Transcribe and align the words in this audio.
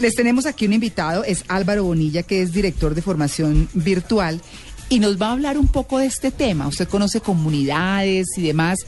Les 0.00 0.14
tenemos 0.14 0.46
aquí 0.46 0.66
un 0.66 0.72
invitado, 0.72 1.24
es 1.24 1.44
Álvaro 1.48 1.84
Bonilla, 1.84 2.22
que 2.22 2.40
es 2.42 2.52
director 2.52 2.94
de 2.94 3.02
formación 3.02 3.68
virtual, 3.74 4.40
y 4.88 4.98
nos 4.98 5.20
va 5.20 5.28
a 5.28 5.32
hablar 5.32 5.58
un 5.58 5.68
poco 5.68 5.98
de 5.98 6.06
este 6.06 6.30
tema. 6.30 6.66
Usted 6.66 6.88
conoce 6.88 7.20
comunidades 7.20 8.26
y 8.36 8.42
demás 8.42 8.78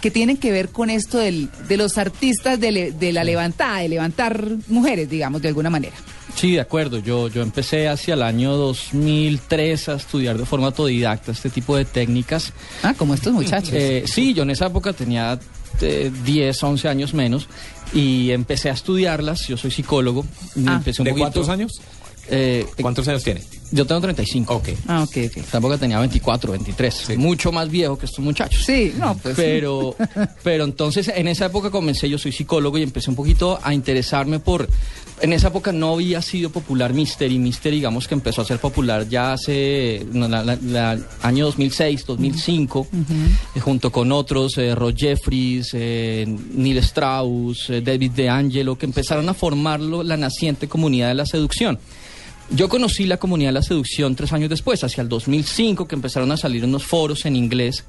que 0.00 0.10
tienen 0.10 0.36
que 0.36 0.50
ver 0.50 0.70
con 0.70 0.90
esto 0.90 1.18
del- 1.18 1.48
de 1.68 1.76
los 1.76 1.96
artistas 1.98 2.58
de, 2.58 2.72
le- 2.72 2.90
de 2.92 3.12
la 3.12 3.22
levantada, 3.22 3.78
de 3.80 3.88
levantar 3.88 4.48
mujeres, 4.68 5.08
digamos, 5.08 5.40
de 5.42 5.48
alguna 5.48 5.70
manera. 5.70 5.94
Sí, 6.34 6.52
de 6.52 6.60
acuerdo. 6.60 6.98
Yo, 6.98 7.28
yo 7.28 7.42
empecé 7.42 7.86
hacia 7.88 8.14
el 8.14 8.22
año 8.22 8.56
2003 8.56 9.90
a 9.90 9.94
estudiar 9.96 10.38
de 10.38 10.46
forma 10.46 10.66
autodidacta 10.68 11.30
este 11.32 11.50
tipo 11.50 11.76
de 11.76 11.84
técnicas. 11.84 12.52
Ah, 12.82 12.94
como 12.96 13.14
estos 13.14 13.32
muchachos. 13.32 13.70
Eh, 13.74 14.04
sí, 14.06 14.32
yo 14.34 14.42
en 14.42 14.50
esa 14.50 14.66
época 14.66 14.92
tenía 14.94 15.38
eh, 15.82 16.10
10, 16.24 16.62
11 16.62 16.88
años 16.88 17.14
menos 17.14 17.48
y 17.92 18.30
empecé 18.30 18.70
a 18.70 18.72
estudiarlas. 18.72 19.46
Yo 19.48 19.56
soy 19.56 19.70
psicólogo. 19.70 20.24
Ah. 20.66 20.76
empecé 20.76 21.02
un 21.02 21.06
¿De 21.06 21.10
poquito- 21.10 21.24
cuántos 21.24 21.48
años? 21.48 21.72
Eh, 22.30 22.66
¿Cuántos 22.80 23.06
años 23.08 23.22
tiene? 23.24 23.42
Yo 23.72 23.84
tengo 23.86 24.00
35. 24.00 24.54
Ok. 24.54 24.68
ah, 24.86 25.02
ok, 25.02 25.16
ok. 25.26 25.44
Tampoco 25.50 25.76
tenía 25.78 25.98
24, 25.98 26.52
23. 26.52 27.18
Mucho 27.18 27.50
más 27.50 27.68
viejo 27.70 27.98
que 27.98 28.06
estos 28.06 28.24
muchachos. 28.24 28.64
Sí, 28.64 28.92
no, 28.98 29.16
pues. 29.16 29.34
Pero, 29.34 29.96
pero 30.42 30.64
entonces 30.64 31.08
en 31.14 31.26
esa 31.28 31.46
época 31.46 31.70
comencé, 31.70 32.08
yo 32.08 32.18
soy 32.18 32.32
psicólogo 32.32 32.78
y 32.78 32.82
empecé 32.82 33.10
un 33.10 33.16
poquito 33.16 33.58
a 33.62 33.74
interesarme 33.74 34.38
por... 34.38 34.68
En 35.20 35.32
esa 35.32 35.48
época 35.48 35.70
no 35.70 35.92
había 35.94 36.20
sido 36.20 36.50
popular 36.50 36.92
Mystery. 36.94 37.38
Mystery, 37.38 37.76
digamos 37.76 38.08
que 38.08 38.14
empezó 38.14 38.42
a 38.42 38.44
ser 38.44 38.58
popular 38.58 39.08
ya 39.08 39.32
hace 39.34 40.04
no, 40.12 40.26
la- 40.26 40.42
la- 40.44 40.58
la- 40.60 40.98
año 41.22 41.44
2006, 41.46 42.06
2005, 42.06 42.88
eh, 43.54 43.60
junto 43.60 43.92
con 43.92 44.10
otros, 44.10 44.58
eh, 44.58 44.74
Roy 44.74 44.94
Jeffries, 44.96 45.68
eh, 45.74 46.26
Neil 46.54 46.78
Strauss, 46.78 47.70
eh, 47.70 47.80
David 47.82 48.10
DeAngelo, 48.12 48.76
que 48.76 48.86
empezaron 48.86 49.28
a 49.28 49.34
formarlo 49.34 50.02
la 50.02 50.16
naciente 50.16 50.66
comunidad 50.68 51.08
de 51.08 51.14
la 51.14 51.26
seducción. 51.26 51.78
Yo 52.54 52.68
conocí 52.68 53.06
la 53.06 53.16
comunidad 53.16 53.48
de 53.48 53.54
la 53.54 53.62
seducción 53.62 54.14
tres 54.14 54.32
años 54.32 54.50
después, 54.50 54.84
hacia 54.84 55.00
el 55.00 55.08
2005, 55.08 55.88
que 55.88 55.94
empezaron 55.94 56.30
a 56.32 56.36
salir 56.36 56.64
unos 56.64 56.84
foros 56.84 57.24
en 57.24 57.34
inglés 57.34 57.84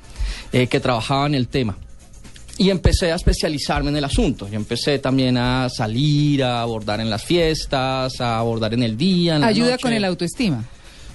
eh, 0.53 0.67
que 0.67 0.79
trabajaban 0.79 1.35
el 1.35 1.49
tema. 1.49 1.77
Y 2.57 2.69
empecé 2.69 3.11
a 3.11 3.15
especializarme 3.15 3.89
en 3.89 3.97
el 3.97 4.03
asunto. 4.05 4.47
Yo 4.47 4.55
empecé 4.55 4.99
también 4.99 5.37
a 5.37 5.67
salir, 5.69 6.43
a 6.43 6.61
abordar 6.61 7.01
en 7.01 7.09
las 7.09 7.23
fiestas, 7.23 8.21
a 8.21 8.37
abordar 8.37 8.73
en 8.73 8.83
el 8.83 8.95
día. 8.95 9.35
en 9.35 9.41
la 9.41 9.47
Ayuda 9.47 9.71
noche. 9.71 9.81
con 9.81 9.93
el 9.93 10.05
autoestima. 10.05 10.63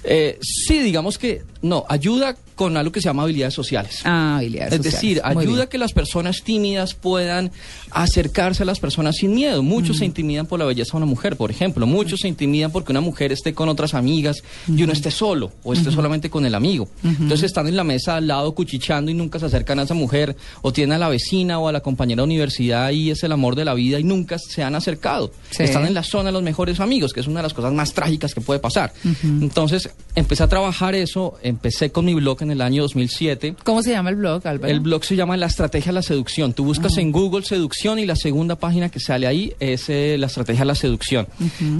Eh, 0.03 0.37
sí, 0.41 0.79
digamos 0.79 1.17
que 1.17 1.43
no, 1.61 1.85
ayuda 1.89 2.35
con 2.55 2.75
algo 2.77 2.91
que 2.91 3.01
se 3.01 3.05
llama 3.05 3.23
habilidades 3.23 3.53
sociales. 3.53 4.01
Ah, 4.03 4.37
habilidades 4.37 4.73
Es 4.73 4.77
sociales. 4.77 5.01
decir, 5.01 5.21
Muy 5.33 5.43
ayuda 5.43 5.55
bien. 5.55 5.67
a 5.67 5.69
que 5.69 5.77
las 5.77 5.93
personas 5.93 6.41
tímidas 6.43 6.93
puedan 6.93 7.51
acercarse 7.91 8.63
a 8.63 8.65
las 8.65 8.79
personas 8.79 9.15
sin 9.17 9.33
miedo. 9.33 9.63
Muchos 9.63 9.97
se 9.97 10.05
intimidan 10.05 10.45
por 10.45 10.59
la 10.59 10.65
belleza 10.65 10.91
de 10.93 10.97
una 10.97 11.05
mujer, 11.05 11.35
por 11.37 11.51
ejemplo. 11.51 11.85
Muchos 11.87 12.19
se 12.21 12.27
intimidan 12.27 12.71
porque 12.71 12.91
una 12.91 13.01
mujer 13.01 13.31
esté 13.31 13.53
con 13.53 13.69
otras 13.69 13.93
amigas 13.93 14.43
y 14.67 14.83
uno 14.83 14.93
esté 14.93 15.11
solo 15.11 15.51
o 15.63 15.73
esté 15.73 15.91
solamente 15.91 16.29
con 16.29 16.45
el 16.45 16.55
amigo. 16.55 16.87
Entonces 17.03 17.43
están 17.43 17.67
en 17.67 17.75
la 17.75 17.83
mesa 17.83 18.17
al 18.17 18.27
lado 18.27 18.53
cuchicheando 18.53 19.09
y 19.11 19.13
nunca 19.13 19.39
se 19.39 19.45
acercan 19.45 19.79
a 19.79 19.83
esa 19.83 19.93
mujer 19.93 20.35
o 20.61 20.73
tienen 20.73 20.93
a 20.93 20.97
la 20.97 21.09
vecina 21.09 21.59
o 21.59 21.67
a 21.67 21.71
la 21.71 21.79
compañera 21.81 22.21
de 22.21 22.25
universidad 22.25 22.91
y 22.91 23.09
es 23.11 23.23
el 23.23 23.31
amor 23.31 23.55
de 23.55 23.65
la 23.65 23.73
vida 23.73 23.99
y 23.99 24.03
nunca 24.03 24.37
se 24.37 24.63
han 24.63 24.75
acercado. 24.75 25.31
Sí. 25.51 25.63
Están 25.63 25.85
en 25.85 25.93
la 25.93 26.03
zona 26.03 26.25
de 26.25 26.31
los 26.33 26.43
mejores 26.43 26.79
amigos, 26.79 27.13
que 27.13 27.21
es 27.21 27.27
una 27.27 27.39
de 27.39 27.43
las 27.43 27.53
cosas 27.53 27.71
más 27.73 27.93
trágicas 27.93 28.33
que 28.33 28.41
puede 28.41 28.59
pasar. 28.59 28.93
Entonces 29.23 29.88
empecé 30.15 30.43
a 30.43 30.47
trabajar 30.47 30.95
eso, 30.95 31.37
empecé 31.41 31.91
con 31.91 32.05
mi 32.05 32.13
blog 32.13 32.41
en 32.41 32.51
el 32.51 32.61
año 32.61 32.83
2007. 32.83 33.55
¿Cómo 33.63 33.81
se 33.83 33.91
llama 33.91 34.09
el 34.09 34.15
blog, 34.15 34.45
Álvaro? 34.45 34.71
El 34.71 34.79
blog 34.79 35.03
se 35.03 35.15
llama 35.15 35.37
La 35.37 35.45
Estrategia 35.45 35.91
de 35.91 35.95
la 35.95 36.01
Seducción. 36.01 36.53
Tú 36.53 36.65
buscas 36.65 36.97
en 36.97 37.11
Google 37.11 37.45
seducción 37.45 37.99
y 37.99 38.05
la 38.05 38.15
segunda 38.15 38.55
página 38.55 38.89
que 38.89 38.99
sale 38.99 39.27
ahí 39.27 39.53
es 39.59 39.89
eh, 39.89 40.17
La 40.19 40.27
Estrategia 40.27 40.61
de 40.61 40.65
la 40.65 40.75
Seducción. 40.75 41.27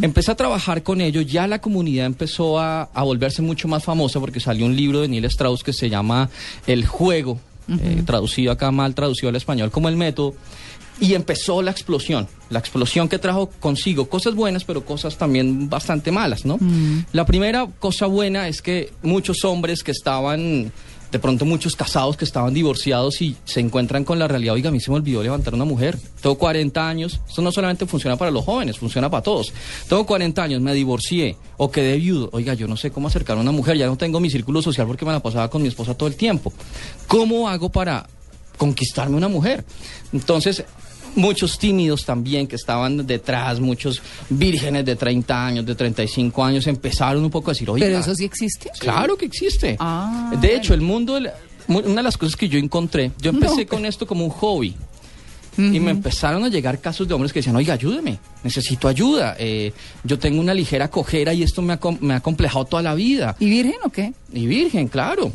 Empecé 0.01 0.31
a 0.31 0.35
trabajar 0.35 0.83
con 0.83 1.01
ello, 1.01 1.21
ya 1.21 1.47
la 1.47 1.59
comunidad 1.59 2.05
empezó 2.05 2.59
a, 2.59 2.83
a 2.83 3.03
volverse 3.03 3.41
mucho 3.41 3.67
más 3.67 3.83
famosa 3.83 4.19
porque 4.19 4.39
salió 4.39 4.65
un 4.65 4.75
libro 4.75 5.01
de 5.01 5.07
Neil 5.07 5.25
Strauss 5.25 5.63
que 5.63 5.73
se 5.73 5.89
llama 5.89 6.29
El 6.67 6.85
Juego, 6.85 7.39
eh, 7.81 8.03
traducido 8.05 8.51
acá 8.51 8.71
mal, 8.71 8.95
traducido 8.95 9.29
al 9.29 9.35
español 9.35 9.71
como 9.71 9.89
El 9.89 9.97
Método. 9.97 10.35
Y 11.01 11.13
empezó 11.13 11.61
la 11.61 11.71
explosión, 11.71 12.27
la 12.49 12.59
explosión 12.59 13.07
que 13.07 13.19
trajo 13.19 13.49
consigo 13.61 14.09
cosas 14.09 14.35
buenas, 14.35 14.65
pero 14.65 14.83
cosas 14.83 15.17
también 15.17 15.69
bastante 15.69 16.11
malas, 16.11 16.45
¿no? 16.45 16.59
La 17.13 17.25
primera 17.25 17.67
cosa 17.79 18.05
buena 18.05 18.49
es 18.49 18.61
que 18.61 18.91
muchos 19.01 19.45
hombres 19.45 19.81
que 19.81 19.91
estaban, 19.91 20.73
de 21.11 21.19
pronto 21.19 21.45
muchos 21.45 21.75
casados 21.75 22.17
que 22.17 22.25
estaban 22.25 22.53
divorciados 22.53 23.21
y 23.21 23.35
se 23.45 23.59
encuentran 23.59 24.03
con 24.03 24.19
la 24.19 24.27
realidad, 24.27 24.55
oiga, 24.55 24.69
a 24.69 24.71
mí 24.71 24.79
se 24.79 24.91
me 24.91 24.97
olvidó 24.97 25.23
levantar 25.23 25.53
una 25.53 25.65
mujer, 25.65 25.97
tengo 26.21 26.37
40 26.37 26.87
años, 26.87 27.19
esto 27.27 27.41
no 27.41 27.51
solamente 27.51 27.85
funciona 27.85 28.15
para 28.15 28.31
los 28.31 28.45
jóvenes, 28.45 28.77
funciona 28.77 29.09
para 29.09 29.23
todos. 29.23 29.53
Tengo 29.87 30.05
40 30.05 30.43
años, 30.43 30.61
me 30.61 30.73
divorcié 30.73 31.35
o 31.57 31.71
quedé 31.71 31.97
viudo, 31.97 32.29
oiga, 32.33 32.53
yo 32.53 32.67
no 32.67 32.77
sé 32.77 32.91
cómo 32.91 33.07
acercar 33.07 33.37
a 33.37 33.41
una 33.41 33.51
mujer, 33.51 33.77
ya 33.77 33.87
no 33.87 33.97
tengo 33.97 34.19
mi 34.19 34.29
círculo 34.29 34.61
social 34.61 34.87
porque 34.87 35.05
me 35.05 35.11
la 35.11 35.19
pasaba 35.19 35.49
con 35.49 35.61
mi 35.61 35.67
esposa 35.67 35.95
todo 35.95 36.07
el 36.07 36.15
tiempo. 36.15 36.53
¿Cómo 37.07 37.49
hago 37.49 37.69
para 37.69 38.07
conquistarme 38.59 39.15
una 39.15 39.29
mujer. 39.29 39.65
Entonces, 40.13 40.63
muchos 41.19 41.57
tímidos 41.59 42.05
también 42.05 42.47
que 42.47 42.55
estaban 42.55 43.05
detrás, 43.05 43.59
muchos 43.59 44.01
vírgenes 44.29 44.85
de 44.85 44.95
30 44.95 45.45
años, 45.45 45.65
de 45.65 45.75
35 45.75 46.43
años, 46.43 46.67
empezaron 46.67 47.23
un 47.23 47.29
poco 47.31 47.51
a 47.51 47.53
decir, 47.53 47.69
oye, 47.69 47.85
Pero 47.85 47.99
eso 47.99 48.15
sí 48.15 48.25
existe. 48.25 48.69
claro 48.79 49.17
que 49.17 49.25
existe. 49.25 49.75
Ah, 49.79 50.31
de 50.39 50.55
hecho, 50.55 50.73
el 50.73 50.81
mundo, 50.81 51.19
una 51.67 51.81
de 51.95 52.03
las 52.03 52.17
cosas 52.17 52.35
que 52.35 52.47
yo 52.49 52.57
encontré, 52.57 53.11
yo 53.21 53.29
empecé 53.31 53.63
No. 53.63 53.67
con 53.69 53.85
esto 53.85 54.07
como 54.07 54.23
un 54.25 54.31
hobby. 54.31 54.75
Y 55.57 55.79
me 55.81 55.91
empezaron 55.91 56.45
a 56.45 56.47
llegar 56.47 56.79
casos 56.79 57.05
de 57.05 57.13
hombres 57.13 57.33
que 57.33 57.39
decían, 57.39 57.57
oiga, 57.57 57.73
ayúdeme, 57.73 58.17
necesito 58.45 58.87
ayuda. 58.87 59.35
eh, 59.37 59.73
yo 60.05 60.17
tengo 60.17 60.39
una 60.39 60.53
ligera 60.53 60.89
cojera 60.89 61.33
y 61.33 61.43
esto 61.43 61.61
me 61.61 61.73
ha, 61.73 61.79
me 61.99 62.13
ha 62.13 62.21
complejado 62.21 62.63
toda 62.63 62.81
la 62.81 62.95
vida. 62.95 63.35
¿Y 63.41 63.49
virgen 63.49 63.75
o 63.83 63.89
qué? 63.89 64.13
Y 64.31 64.47
virgen, 64.47 64.87
claro. 64.87 65.33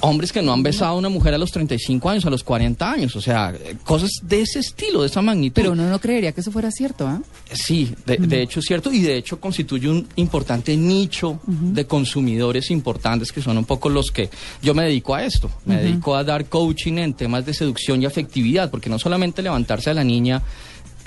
Hombres 0.00 0.32
que 0.32 0.42
no 0.42 0.52
han 0.52 0.62
besado 0.62 0.92
a 0.92 0.98
una 0.98 1.08
mujer 1.08 1.34
a 1.34 1.38
los 1.38 1.50
35 1.52 2.08
años, 2.10 2.26
a 2.26 2.30
los 2.30 2.42
40 2.42 2.90
años, 2.90 3.16
o 3.16 3.20
sea, 3.20 3.52
eh, 3.54 3.76
cosas 3.84 4.10
de 4.22 4.42
ese 4.42 4.58
estilo, 4.58 5.02
de 5.02 5.08
esa 5.08 5.22
magnitud. 5.22 5.54
Pero 5.54 5.72
uno 5.72 5.88
no 5.88 6.00
creería 6.00 6.32
que 6.32 6.40
eso 6.40 6.50
fuera 6.50 6.70
cierto, 6.70 7.06
¿ah? 7.06 7.20
Sí, 7.52 7.94
de, 8.04 8.16
de 8.16 8.42
hecho 8.42 8.60
es 8.60 8.66
cierto 8.66 8.92
y 8.92 9.00
de 9.00 9.16
hecho 9.16 9.40
constituye 9.40 9.88
un 9.88 10.06
importante 10.16 10.76
nicho 10.76 11.40
de 11.46 11.86
consumidores 11.86 12.70
importantes 12.70 13.32
que 13.32 13.40
son 13.42 13.58
un 13.58 13.64
poco 13.64 13.88
los 13.88 14.10
que 14.10 14.30
yo 14.62 14.74
me 14.74 14.84
dedico 14.84 15.14
a 15.14 15.24
esto, 15.24 15.50
me 15.64 15.76
dedico 15.76 16.14
a 16.16 16.24
dar 16.24 16.46
coaching 16.46 16.98
en 16.98 17.14
temas 17.14 17.46
de 17.46 17.54
seducción 17.54 18.02
y 18.02 18.06
afectividad, 18.06 18.70
porque 18.70 18.90
no 18.90 18.98
solamente 18.98 19.42
levantarse 19.42 19.90
a 19.90 19.94
la 19.94 20.04
niña, 20.04 20.42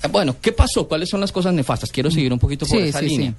eh, 0.04 0.08
bueno, 0.12 0.36
¿qué 0.42 0.52
pasó? 0.52 0.88
¿Cuáles 0.88 1.10
son 1.10 1.20
las 1.22 1.32
cosas 1.32 1.54
nefastas? 1.54 1.92
Quiero 1.92 2.10
seguir 2.10 2.32
un 2.32 2.40
poquito 2.40 2.66
por 2.66 2.78
Sí, 2.78 2.88
esa 2.88 3.00
sí, 3.00 3.08
línea. 3.08 3.34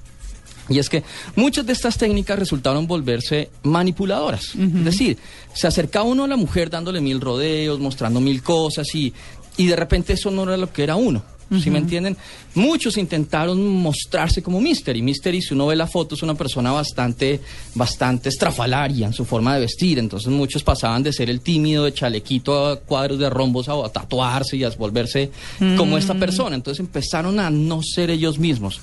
Y 0.71 0.79
es 0.79 0.89
que 0.89 1.03
muchas 1.35 1.67
de 1.67 1.73
estas 1.73 1.99
técnicas 1.99 2.39
resultaron 2.39 2.87
volverse 2.87 3.51
manipuladoras. 3.65 4.55
Es 4.55 4.85
decir, 4.85 5.19
se 5.53 5.67
acercaba 5.67 6.07
uno 6.07 6.25
a 6.25 6.29
la 6.29 6.37
mujer 6.37 6.71
dándole 6.71 7.01
mil 7.01 7.21
rodeos, 7.21 7.81
mostrando 7.81 8.21
mil 8.21 8.43
cosas 8.43 8.95
y, 8.95 9.13
y 9.57 9.67
de 9.67 9.77
repente 9.77 10.13
eso 10.13 10.31
no 10.31 10.45
era 10.45 10.57
lo 10.57 10.73
que 10.73 10.85
era 10.85 10.97
uno. 10.97 11.23
¿Sí 11.61 11.69
me 11.69 11.81
entienden? 11.81 12.17
Muchos 12.55 12.97
intentaron 12.97 13.67
mostrarse 13.67 14.41
como 14.41 14.61
Mystery. 14.61 15.03
Mystery, 15.03 15.43
si 15.43 15.53
uno 15.53 15.67
ve 15.67 15.75
la 15.75 15.89
foto, 15.89 16.15
es 16.15 16.23
una 16.23 16.35
persona 16.37 16.71
bastante, 16.71 17.41
bastante 17.75 18.29
estrafalaria 18.29 19.09
en 19.09 19.13
su 19.13 19.25
forma 19.25 19.55
de 19.55 19.63
vestir. 19.63 19.99
Entonces 19.99 20.31
muchos 20.31 20.63
pasaban 20.63 21.03
de 21.03 21.13
ser 21.13 21.29
el 21.29 21.41
tímido, 21.41 21.87
de 21.87 21.93
chalequito 21.93 22.69
a 22.69 22.77
cuadros 22.79 23.19
de 23.19 23.29
rombos, 23.29 23.69
a, 23.69 23.73
a 23.73 23.89
tatuarse 23.89 24.57
y 24.59 24.63
a 24.63 24.71
volverse 24.71 25.33
como 25.77 25.99
esta 25.99 26.15
persona. 26.15 26.55
Entonces 26.55 26.79
empezaron 26.79 27.41
a 27.41 27.51
no 27.51 27.81
ser 27.83 28.11
ellos 28.11 28.39
mismos. 28.39 28.81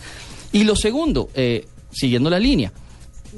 Y 0.51 0.65
lo 0.65 0.75
segundo, 0.75 1.29
eh, 1.35 1.65
siguiendo 1.91 2.29
la 2.29 2.39
línea, 2.39 2.71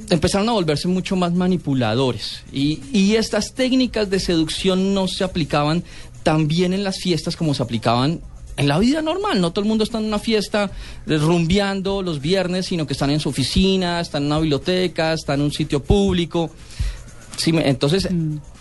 empezaron 0.09 0.49
a 0.49 0.53
volverse 0.53 0.87
mucho 0.87 1.15
más 1.15 1.33
manipuladores. 1.33 2.43
Y, 2.51 2.79
y 2.91 3.15
estas 3.15 3.53
técnicas 3.53 4.09
de 4.09 4.19
seducción 4.19 4.93
no 4.93 5.07
se 5.07 5.23
aplicaban 5.23 5.83
tan 6.23 6.47
bien 6.47 6.73
en 6.73 6.83
las 6.83 6.99
fiestas 6.99 7.35
como 7.35 7.53
se 7.53 7.63
aplicaban 7.63 8.21
en 8.59 8.67
la 8.67 8.77
vida 8.77 9.01
normal. 9.01 9.39
No 9.39 9.51
todo 9.51 9.63
el 9.63 9.69
mundo 9.69 9.83
está 9.83 9.99
en 9.99 10.05
una 10.05 10.19
fiesta 10.19 10.69
eh, 11.07 11.17
rumbeando 11.17 12.01
los 12.01 12.19
viernes, 12.19 12.67
sino 12.67 12.85
que 12.85 12.93
están 12.93 13.09
en 13.09 13.19
su 13.19 13.29
oficina, 13.29 14.01
están 14.01 14.23
en 14.23 14.27
una 14.27 14.39
biblioteca, 14.39 15.13
están 15.13 15.39
en 15.39 15.45
un 15.45 15.51
sitio 15.51 15.81
público. 15.81 16.51
Sí, 17.37 17.53
entonces, 17.55 18.09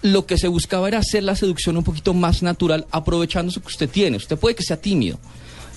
lo 0.03 0.25
que 0.25 0.39
se 0.39 0.47
buscaba 0.47 0.87
era 0.87 0.99
hacer 0.99 1.25
la 1.25 1.35
seducción 1.35 1.77
un 1.77 1.83
poquito 1.83 2.15
más 2.15 2.45
natural, 2.45 2.87
aprovechando 2.93 3.51
eso 3.51 3.61
que 3.61 3.67
usted 3.67 3.91
tiene. 3.91 4.17
Usted 4.17 4.39
puede 4.39 4.55
que 4.55 4.63
sea 4.63 4.81
tímido, 4.81 5.19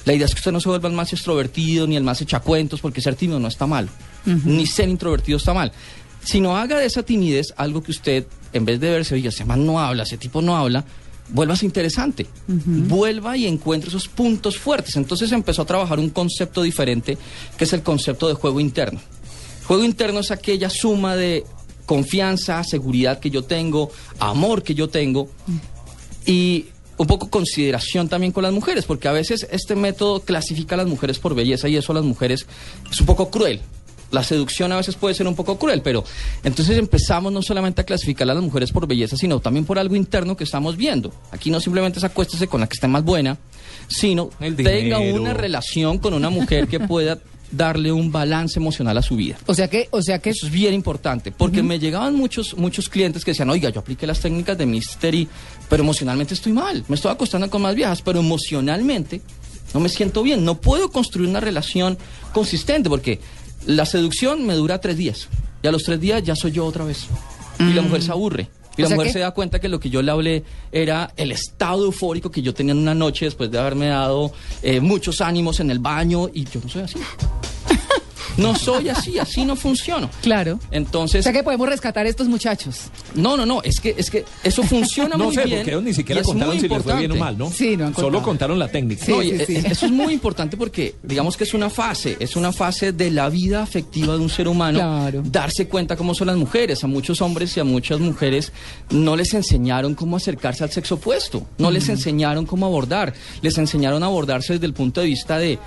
La 0.05 0.13
idea 0.13 0.25
es 0.25 0.33
que 0.33 0.39
usted 0.39 0.51
no 0.51 0.59
se 0.59 0.69
vuelva 0.69 0.89
el 0.89 0.95
más 0.95 1.13
extrovertido 1.13 1.87
ni 1.87 1.95
el 1.95 2.03
más 2.03 2.21
echacuentos, 2.21 2.81
porque 2.81 3.01
ser 3.01 3.15
tímido 3.15 3.39
no 3.39 3.47
está 3.47 3.67
mal, 3.67 3.89
ni 4.25 4.65
ser 4.65 4.89
introvertido 4.89 5.37
está 5.37 5.53
mal. 5.53 5.71
Sino 6.23 6.55
haga 6.55 6.77
de 6.77 6.85
esa 6.85 7.03
timidez 7.03 7.53
algo 7.57 7.81
que 7.81 7.91
usted, 7.91 8.25
en 8.53 8.65
vez 8.65 8.79
de 8.79 8.91
verse, 8.91 9.15
oye, 9.15 9.29
ese 9.29 9.45
man 9.45 9.65
no 9.65 9.79
habla, 9.79 10.03
ese 10.03 10.17
tipo 10.17 10.41
no 10.41 10.55
habla, 10.55 10.85
vuelvas 11.29 11.63
interesante, 11.63 12.27
vuelva 12.47 13.37
y 13.37 13.47
encuentre 13.47 13.89
esos 13.89 14.07
puntos 14.07 14.57
fuertes. 14.57 14.95
Entonces 14.95 15.31
empezó 15.31 15.63
a 15.63 15.65
trabajar 15.65 15.99
un 15.99 16.09
concepto 16.09 16.61
diferente, 16.61 17.17
que 17.57 17.63
es 17.63 17.73
el 17.73 17.83
concepto 17.83 18.27
de 18.27 18.33
juego 18.33 18.59
interno. 18.59 18.99
Juego 19.65 19.83
interno 19.83 20.19
es 20.19 20.31
aquella 20.31 20.69
suma 20.69 21.15
de 21.15 21.45
confianza, 21.85 22.63
seguridad 22.63 23.19
que 23.19 23.29
yo 23.29 23.43
tengo, 23.43 23.91
amor 24.19 24.63
que 24.63 24.75
yo 24.75 24.89
tengo 24.89 25.29
y 26.25 26.65
un 27.01 27.07
poco 27.07 27.29
consideración 27.29 28.09
también 28.09 28.31
con 28.31 28.43
las 28.43 28.53
mujeres, 28.53 28.85
porque 28.85 29.07
a 29.07 29.11
veces 29.11 29.47
este 29.51 29.75
método 29.75 30.21
clasifica 30.21 30.75
a 30.75 30.77
las 30.77 30.87
mujeres 30.87 31.17
por 31.17 31.33
belleza 31.33 31.67
y 31.67 31.75
eso 31.75 31.91
a 31.93 31.95
las 31.95 32.03
mujeres 32.03 32.45
es 32.91 32.99
un 32.99 33.07
poco 33.07 33.31
cruel. 33.31 33.59
La 34.11 34.23
seducción 34.23 34.71
a 34.71 34.77
veces 34.77 34.95
puede 34.95 35.15
ser 35.15 35.25
un 35.25 35.35
poco 35.35 35.57
cruel, 35.57 35.81
pero 35.81 36.03
entonces 36.43 36.77
empezamos 36.77 37.31
no 37.31 37.41
solamente 37.41 37.81
a 37.81 37.85
clasificar 37.85 38.29
a 38.29 38.35
las 38.35 38.43
mujeres 38.43 38.71
por 38.71 38.85
belleza, 38.85 39.17
sino 39.17 39.39
también 39.39 39.65
por 39.65 39.79
algo 39.79 39.95
interno 39.95 40.37
que 40.37 40.43
estamos 40.43 40.77
viendo. 40.77 41.11
Aquí 41.31 41.49
no 41.49 41.59
simplemente 41.59 41.97
es 41.97 42.03
acuéstese 42.03 42.47
con 42.47 42.61
la 42.61 42.67
que 42.67 42.75
esté 42.75 42.87
más 42.87 43.03
buena, 43.03 43.39
sino 43.87 44.29
El 44.39 44.55
tenga 44.57 44.99
una 44.99 45.33
relación 45.33 45.97
con 45.97 46.13
una 46.13 46.29
mujer 46.29 46.67
que 46.67 46.79
pueda 46.81 47.17
darle 47.51 47.91
un 47.91 48.11
balance 48.11 48.59
emocional 48.59 48.97
a 48.97 49.01
su 49.01 49.15
vida. 49.15 49.37
O 49.45 49.53
sea 49.53 49.67
que, 49.69 49.87
o 49.91 50.01
sea 50.01 50.19
que 50.19 50.29
Eso 50.31 50.45
es 50.47 50.51
bien 50.51 50.73
importante, 50.73 51.31
porque 51.31 51.61
me 51.61 51.79
llegaban 51.79 52.15
muchos, 52.15 52.55
muchos 52.57 52.87
clientes 52.89 53.25
que 53.25 53.31
decían, 53.31 53.49
oiga, 53.49 53.69
yo 53.69 53.81
apliqué 53.81 54.07
las 54.07 54.19
técnicas 54.21 54.57
de 54.57 54.65
Mystery, 54.65 55.27
pero 55.69 55.83
emocionalmente 55.83 56.33
estoy 56.33 56.53
mal, 56.53 56.83
me 56.87 56.95
estoy 56.95 57.11
acostando 57.11 57.49
con 57.49 57.61
más 57.61 57.75
viejas, 57.75 58.01
pero 58.01 58.19
emocionalmente 58.19 59.21
no 59.73 59.79
me 59.79 59.89
siento 59.89 60.23
bien, 60.23 60.43
no 60.45 60.59
puedo 60.61 60.89
construir 60.91 61.29
una 61.29 61.39
relación 61.39 61.97
consistente, 62.33 62.89
porque 62.89 63.19
la 63.65 63.85
seducción 63.85 64.45
me 64.45 64.53
dura 64.55 64.79
tres 64.81 64.97
días, 64.97 65.27
y 65.63 65.67
a 65.67 65.71
los 65.71 65.83
tres 65.83 65.99
días 65.99 66.23
ya 66.23 66.35
soy 66.35 66.51
yo 66.51 66.65
otra 66.65 66.85
vez, 66.85 67.05
y 67.59 67.73
la 67.73 67.81
mujer 67.81 68.01
se 68.01 68.11
aburre. 68.11 68.49
Y 68.77 68.83
O 68.83 68.89
la 68.89 68.95
mujer 68.95 69.07
que- 69.07 69.13
se 69.13 69.19
da 69.19 69.31
cuenta 69.31 69.59
que 69.59 69.67
lo 69.67 69.81
que 69.81 69.89
yo 69.89 70.01
le 70.01 70.11
hablé 70.11 70.43
era 70.71 71.11
el 71.17 71.33
estado 71.33 71.83
eufórico 71.85 72.31
que 72.31 72.41
yo 72.41 72.53
tenía 72.53 72.71
en 72.71 72.77
una 72.79 72.95
noche 72.95 73.25
después 73.25 73.51
de 73.51 73.59
haberme 73.59 73.87
dado 73.87 74.31
eh, 74.63 74.79
muchos 74.79 75.19
ánimos 75.19 75.59
en 75.59 75.71
el 75.71 75.79
baño 75.79 76.29
y 76.33 76.45
yo 76.45 76.61
no 76.63 76.69
soy 76.69 76.83
así. 76.83 76.97
No 78.37 78.55
soy 78.55 78.89
así, 78.89 79.19
así 79.19 79.45
no 79.45 79.55
funciono. 79.55 80.09
Claro. 80.21 80.55
O 80.55 80.59
Entonces, 80.71 81.23
sea 81.23 81.33
que 81.33 81.43
podemos 81.43 81.67
rescatar 81.67 82.05
a 82.05 82.09
estos 82.09 82.27
muchachos. 82.27 82.77
no, 83.15 83.35
no, 83.37 83.45
no, 83.45 83.61
es 83.63 83.79
que, 83.79 83.93
es 83.97 84.09
que 84.09 84.25
eso 84.43 84.63
funciona 84.63 85.15
No 85.17 85.25
muy 85.25 85.35
sé, 85.35 85.43
bien. 85.43 85.57
porque 85.59 85.71
ellos 85.71 85.83
ni 85.83 85.93
siquiera 85.93 86.21
contaron 86.23 86.59
si 86.59 86.67
les 86.67 86.83
fue 86.83 86.95
bien 86.97 87.11
o 87.11 87.15
mal, 87.15 87.37
¿no? 87.37 87.51
Sí, 87.51 87.75
no 87.77 87.87
han 87.87 87.95
Solo 87.95 88.21
contaron 88.21 88.57
la 88.57 88.67
técnica. 88.69 89.05
Sí, 89.05 89.11
No, 89.11 89.21
sí, 89.21 89.27
y, 89.33 89.45
sí. 89.45 89.55
eh, 89.57 89.63
Eso 89.71 89.85
es 89.85 89.91
muy 89.91 90.13
importante 90.13 90.57
porque 90.57 90.95
digamos 91.03 91.37
que 91.37 91.43
es 91.43 91.53
una 91.53 91.69
fase, 91.69 92.17
es 92.19 92.35
una 92.35 92.51
fase 92.51 92.91
de 92.93 93.11
la 93.11 93.29
vida 93.29 93.61
afectiva 93.63 94.13
de 94.13 94.19
un 94.19 94.29
ser 94.29 94.47
humano. 94.47 94.79
Claro. 94.79 95.21
Darse 95.25 95.67
cuenta 95.67 95.95
cómo 95.95 96.13
son 96.15 96.27
las 96.27 96.37
mujeres. 96.37 96.83
A 96.83 96.87
muchos 96.87 97.21
hombres 97.21 97.55
y 97.57 97.59
a 97.59 97.63
muchas 97.63 97.99
mujeres 97.99 98.51
no 98.89 99.15
les 99.15 99.33
enseñaron 99.33 99.93
cómo 99.95 100.17
acercarse 100.17 100.63
al 100.63 100.71
sexo 100.71 100.95
opuesto, 100.95 101.45
no 101.57 101.69
les 101.71 101.89
enseñaron 101.89 102.45
cómo 102.45 102.65
abordar, 102.65 103.13
les 103.41 103.57
enseñaron 103.57 104.03
a 104.03 104.07
abordarse 104.07 104.53
desde 104.53 104.65
el 104.65 104.73
punto 104.73 105.01
de 105.01 105.07
vista 105.07 105.37
de 105.37 105.59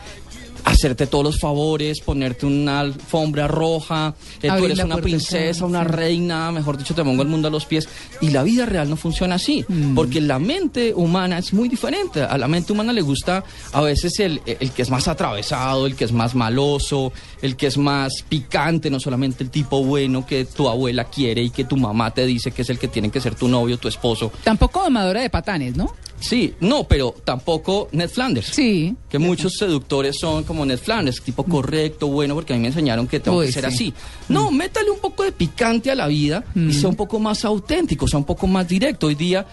hacerte 0.65 1.07
todos 1.07 1.25
los 1.25 1.39
favores, 1.39 2.01
ponerte 2.01 2.47
una 2.47 2.81
alfombra 2.81 3.47
roja, 3.47 4.15
eh, 4.43 4.49
tú 4.57 4.65
eres 4.65 4.79
una 4.81 4.97
princesa, 4.97 5.65
una 5.67 5.85
reina, 5.85 6.51
mejor 6.53 6.77
dicho, 6.79 6.95
te 6.95 7.05
pongo 7.05 7.23
el 7.23 7.29
mundo 7.29 7.49
a 7.49 7.51
los 7.51 7.67
pies. 7.67 7.89
Y 8.21 8.31
la 8.31 8.43
vida 8.43 8.67
real 8.67 8.89
no 8.91 8.97
funciona 8.97 9.37
así, 9.37 9.65
Mm. 9.69 9.95
porque 9.95 10.21
la 10.21 10.39
mente 10.39 10.93
humana 10.95 11.39
es 11.39 11.53
muy 11.53 11.69
diferente. 11.69 12.23
A 12.23 12.37
la 12.39 12.49
mente 12.49 12.73
humana 12.73 12.93
le 12.93 13.03
gusta 13.03 13.45
a 13.73 13.81
veces 13.81 14.19
el, 14.21 14.41
el 14.47 14.71
que 14.71 14.83
es 14.83 14.91
más 14.91 15.07
atravesado, 15.09 15.87
el 15.87 15.95
que 15.97 16.05
es 16.05 16.13
más 16.13 16.35
maloso, 16.35 17.13
el 17.43 17.57
que 17.57 17.67
es 17.67 17.77
más 17.79 18.13
picante, 18.29 18.91
no 18.91 19.01
solamente 19.01 19.45
el 19.45 19.51
tipo 19.51 19.83
bueno 19.85 20.27
que 20.27 20.45
tu 20.45 20.69
abuela 20.69 21.05
quiere 21.05 21.43
y 21.43 21.51
que 21.51 21.65
tu 21.65 21.77
mamá 21.77 22.13
te 22.13 22.25
dice 22.27 22.51
que 22.53 22.63
es 22.63 22.71
el 22.71 22.79
que 22.79 22.89
tiene 22.89 23.11
que 23.11 23.21
ser 23.21 23.35
tu 23.35 23.49
novio, 23.49 23.79
tu 23.79 23.89
esposo. 23.89 24.33
Tampoco 24.43 24.83
domadora 24.83 25.21
de 25.21 25.31
patanes, 25.31 25.77
¿no? 25.77 25.95
Sí, 26.21 26.55
no, 26.61 26.85
pero 26.85 27.15
tampoco 27.25 27.89
Ned 27.93 28.09
Flanders. 28.09 28.47
Sí. 28.47 28.95
Que 29.11 29.19
muchos 29.19 29.55
seductores 29.59 30.17
son 30.19 30.45
como 30.45 30.54
Ned 30.67 30.79
Flanders, 30.79 31.23
tipo 31.23 31.45
correcto, 31.45 32.09
bueno, 32.09 32.35
porque 32.35 32.53
a 32.53 32.57
mí 32.57 32.63
me 32.63 32.69
enseñaron 32.69 33.07
que 33.07 33.19
tengo 33.21 33.39
Uy, 33.39 33.47
que 33.47 33.53
ser 33.53 33.65
sí. 33.71 33.75
así. 33.75 33.95
No, 34.29 34.51
métale 34.51 34.91
un 34.91 34.99
poco 34.99 35.23
de 35.25 35.33
picante 35.33 35.91
a 35.91 35.95
la 35.95 36.07
vida 36.07 36.45
y 36.55 36.73
sea 36.75 36.91
un 36.91 36.97
poco 36.97 37.19
más 37.19 37.45
auténtico, 37.45 38.07
sea 38.07 38.19
un 38.19 38.25
poco 38.27 38.47
más 38.47 38.69
directo. 38.69 39.07
Hoy 39.07 39.15
día, 39.15 39.47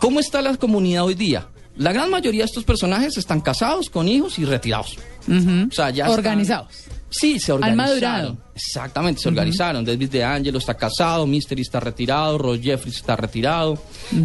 ¿cómo 0.00 0.20
está 0.20 0.40
la 0.40 0.56
comunidad 0.56 1.04
hoy 1.04 1.14
día? 1.14 1.48
La 1.76 1.92
gran 1.92 2.08
mayoría 2.10 2.42
de 2.42 2.46
estos 2.46 2.64
personajes 2.64 3.16
están 3.18 3.40
casados, 3.40 3.90
con 3.90 4.06
hijos 4.08 4.38
y 4.38 4.44
retirados. 4.44 4.96
O 5.28 5.72
sea, 5.74 5.90
ya 5.90 6.04
están- 6.04 6.10
Organizados. 6.18 6.68
Sí, 7.10 7.38
se 7.40 7.52
Han 7.52 7.56
organizaron. 7.58 7.76
madurado. 7.76 8.45
Exactamente, 8.56 9.20
se 9.20 9.28
organizaron. 9.28 9.84
David 9.84 10.08
de 10.08 10.24
Angelo 10.24 10.56
está 10.56 10.72
casado, 10.74 11.26
Mystery 11.26 11.60
está 11.60 11.78
retirado, 11.78 12.38
Ross 12.38 12.58
Jeffries 12.62 12.96
está 12.96 13.14
retirado. 13.14 13.78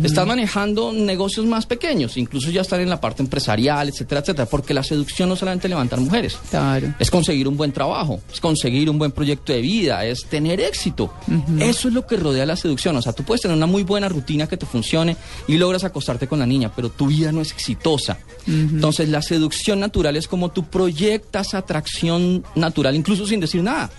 Están 0.04 0.30
manejando 0.30 0.94
negocios 0.94 1.46
más 1.46 1.66
pequeños, 1.66 2.16
incluso 2.16 2.50
ya 2.50 2.62
están 2.62 2.80
en 2.80 2.90
la 2.90 3.02
parte 3.02 3.22
empresarial, 3.22 3.90
etcétera, 3.90 4.22
etcétera. 4.22 4.46
Porque 4.46 4.74
la 4.74 4.84
seducción 4.84 5.28
no 5.28 5.34
es 5.34 5.40
solamente 5.42 5.68
levantar 5.68 6.00
mujeres. 6.00 6.38
Claro. 6.50 6.94
Es 6.98 7.12
conseguir 7.12 7.46
un 7.46 7.58
buen 7.58 7.74
trabajo, 7.74 8.22
es 8.32 8.40
conseguir 8.40 8.90
un 8.90 8.98
buen 8.98 9.12
proyecto 9.12 9.52
de 9.52 9.60
vida, 9.60 10.06
es 10.06 10.24
tener 10.24 10.62
éxito. 10.62 11.14
Eso 11.60 11.90
es 11.90 11.94
lo 11.94 12.08
que 12.08 12.16
rodea 12.16 12.46
la 12.46 12.56
seducción. 12.56 12.96
O 12.96 13.02
sea, 13.02 13.12
tú 13.12 13.24
puedes 13.24 13.42
tener 13.42 13.58
una 13.58 13.66
muy 13.66 13.84
buena 13.84 14.08
rutina 14.08 14.48
que 14.48 14.56
te 14.56 14.66
funcione 14.66 15.18
y 15.50 15.58
logras 15.58 15.84
acostarte 15.84 16.28
con 16.28 16.40
la 16.40 16.46
niña, 16.46 16.72
pero 16.74 16.90
tu 16.90 17.08
vida 17.08 17.34
no 17.34 17.42
es 17.42 17.52
exitosa. 17.52 18.18
Entonces, 18.48 19.10
la 19.10 19.22
seducción 19.22 19.82
natural 19.82 20.16
es 20.16 20.30
como 20.30 20.52
tú 20.52 20.64
proyectas 20.64 21.54
atracción 21.54 22.46
natural, 22.56 22.96
incluso 22.96 23.28
sin 23.28 23.42
decir 23.42 23.62
nada. 23.62 23.90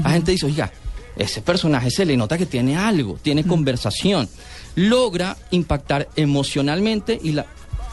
La 0.00 0.10
gente 0.10 0.32
dice, 0.32 0.46
oiga, 0.46 0.72
ese 1.16 1.42
personaje 1.42 1.90
se 1.90 2.04
le 2.04 2.16
nota 2.16 2.38
que 2.38 2.46
tiene 2.46 2.76
algo, 2.76 3.18
tiene 3.20 3.44
conversación. 3.44 4.28
Logra 4.76 5.36
impactar 5.50 6.08
emocionalmente 6.16 7.18
y 7.22 7.32
la 7.32 7.46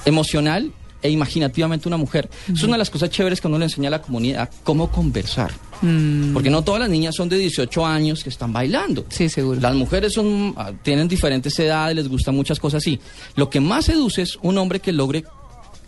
emocional 0.06 0.72
e 1.02 1.10
imaginativamente 1.10 1.88
una 1.88 1.98
mujer. 1.98 2.30
Es 2.54 2.64
una 2.64 2.74
de 2.74 2.80
las 2.80 2.90
cosas 2.90 3.10
chéveres 3.10 3.40
que 3.40 3.48
uno 3.48 3.58
le 3.58 3.66
enseña 3.66 3.88
a 3.88 3.92
la 3.92 4.02
comunidad, 4.02 4.50
cómo 4.64 4.92
conversar. 4.92 5.52
Porque 6.34 6.50
no 6.50 6.62
todas 6.64 6.82
las 6.82 6.90
niñas 6.90 7.16
son 7.16 7.30
de 7.30 7.38
18 7.38 7.86
años 7.86 8.24
que 8.24 8.30
están 8.30 8.52
bailando. 8.52 9.06
Sí, 9.10 9.30
seguro. 9.30 9.62
Las 9.62 9.76
mujeres 9.76 10.14
son, 10.14 10.54
ah, 10.58 10.72
tienen 10.84 11.08
diferentes 11.08 11.58
edades, 11.58 11.96
les 11.96 12.10
gustan 12.10 12.36
muchas 12.36 12.60
cosas 12.60 12.84
así. 12.84 13.00
Lo 13.36 13.50
que 13.50 13.62
más 13.62 13.86
seduce 13.86 14.24
es 14.24 14.38
un 14.42 14.58
hombre 14.58 14.82
que 14.82 14.92
logre 14.92 15.24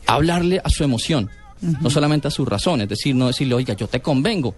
hablarle 0.07 0.61
a 0.63 0.69
su 0.69 0.83
emoción, 0.83 1.29
no 1.61 1.89
solamente 1.89 2.27
a 2.27 2.31
su 2.31 2.45
razón, 2.45 2.81
es 2.81 2.89
decir, 2.89 3.15
no 3.15 3.27
decirle, 3.27 3.53
oiga, 3.55 3.75
yo 3.75 3.87
te 3.87 4.01
convengo, 4.01 4.55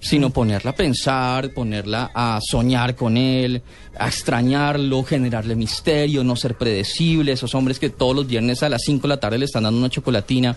sino 0.00 0.30
ponerla 0.30 0.72
a 0.72 0.74
pensar, 0.74 1.52
ponerla 1.54 2.10
a 2.14 2.40
soñar 2.42 2.96
con 2.96 3.16
él, 3.16 3.62
a 3.98 4.08
extrañarlo, 4.08 5.04
generarle 5.04 5.54
misterio, 5.54 6.24
no 6.24 6.34
ser 6.34 6.56
predecible. 6.56 7.32
Esos 7.32 7.54
hombres 7.54 7.78
que 7.78 7.90
todos 7.90 8.16
los 8.16 8.26
viernes 8.26 8.62
a 8.62 8.68
las 8.68 8.82
5 8.84 9.02
de 9.02 9.08
la 9.08 9.20
tarde 9.20 9.38
le 9.38 9.44
están 9.44 9.62
dando 9.62 9.78
una 9.78 9.90
chocolatina, 9.90 10.56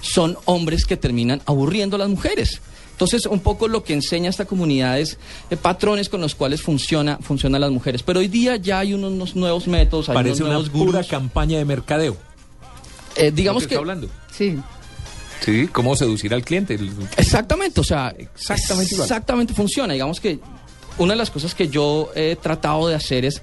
son 0.00 0.36
hombres 0.44 0.84
que 0.84 0.96
terminan 0.96 1.42
aburriendo 1.46 1.96
a 1.96 1.98
las 1.98 2.08
mujeres. 2.08 2.60
Entonces, 2.92 3.26
un 3.26 3.40
poco 3.40 3.66
lo 3.66 3.82
que 3.82 3.92
enseña 3.94 4.30
esta 4.30 4.44
comunidad 4.44 5.00
es 5.00 5.18
eh, 5.50 5.56
patrones 5.56 6.08
con 6.08 6.20
los 6.20 6.36
cuales 6.36 6.62
funciona, 6.62 7.18
funcionan 7.20 7.60
las 7.60 7.72
mujeres. 7.72 8.04
Pero 8.04 8.20
hoy 8.20 8.28
día 8.28 8.54
ya 8.54 8.78
hay 8.78 8.94
unos, 8.94 9.12
unos 9.12 9.34
nuevos 9.34 9.66
métodos, 9.66 10.08
hay 10.08 10.14
Parece 10.14 10.42
unos 10.44 10.46
una 10.46 10.54
nuevos 10.54 10.70
pura 10.70 10.98
gurús. 10.98 11.06
campaña 11.08 11.58
de 11.58 11.64
mercadeo. 11.64 12.16
Eh, 13.16 13.32
digamos 13.34 13.64
que 13.66 13.74
está 13.74 13.80
hablando. 13.80 14.08
Sí. 14.30 14.56
Sí, 15.44 15.68
cómo 15.70 15.94
seducir 15.96 16.32
al 16.32 16.42
cliente. 16.42 16.78
Exactamente, 17.16 17.80
o 17.80 17.84
sea, 17.84 18.14
Exactamente 18.34 18.94
igual. 18.94 19.06
exactamente 19.06 19.54
funciona. 19.54 19.92
Digamos 19.92 20.20
que 20.20 20.38
una 20.98 21.12
de 21.12 21.18
las 21.18 21.30
cosas 21.30 21.54
que 21.54 21.68
yo 21.68 22.10
he 22.14 22.36
tratado 22.36 22.88
de 22.88 22.94
hacer 22.94 23.24
es 23.24 23.42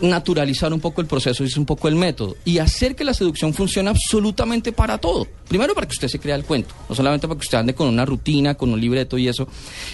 naturalizar 0.00 0.72
un 0.72 0.80
poco 0.80 1.00
el 1.00 1.06
proceso 1.06 1.44
y 1.44 1.46
es 1.46 1.56
un 1.56 1.64
poco 1.64 1.86
el 1.86 1.94
método 1.94 2.34
y 2.44 2.58
hacer 2.58 2.96
que 2.96 3.04
la 3.04 3.14
seducción 3.14 3.54
funcione 3.54 3.88
absolutamente 3.88 4.72
para 4.72 4.98
todo. 4.98 5.28
Primero 5.48 5.74
para 5.74 5.86
que 5.86 5.92
usted 5.92 6.08
se 6.08 6.18
crea 6.18 6.34
el 6.34 6.44
cuento, 6.44 6.74
no 6.88 6.94
solamente 6.94 7.28
para 7.28 7.38
que 7.38 7.44
usted 7.44 7.58
ande 7.58 7.74
con 7.74 7.86
una 7.88 8.04
rutina, 8.04 8.54
con 8.54 8.72
un 8.72 8.80
libreto 8.80 9.16
y 9.18 9.28
eso. 9.28 9.46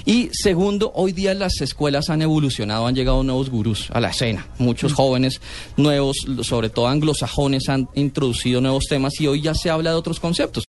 Y 0.07 0.31
segundo, 0.33 0.93
hoy 0.95 1.13
día 1.13 1.35
las 1.35 1.61
escuelas 1.61 2.09
han 2.11 2.23
evolucionado, 2.23 2.87
han 2.87 2.95
llegado 2.95 3.23
nuevos 3.23 3.51
gurús 3.51 3.89
a 3.93 4.01
la 4.01 4.09
escena. 4.11 4.47
Muchos 4.59 4.93
jóvenes 4.95 5.41
nuevos, 5.77 6.17
sobre 6.43 6.71
todo 6.71 6.87
anglosajones, 6.89 7.69
han 7.69 7.89
introducido 7.95 8.61
nuevos 8.61 8.85
temas 8.89 9.21
y 9.21 9.27
hoy 9.27 9.43
ya 9.43 9.55
se 9.55 9.69
habla 9.69 9.91
de 9.91 9.97
otros 9.97 10.21
conceptos. 10.21 10.65